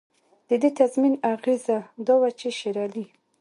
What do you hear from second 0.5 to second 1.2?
دې تضمین